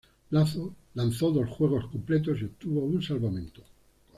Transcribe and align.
Lanzó 0.31 1.29
dos 1.29 1.47
juegos 1.47 1.85
completos 1.85 2.39
y 2.41 2.45
obtuvo 2.45 2.79
un 2.79 3.03
salvamento. 3.03 3.61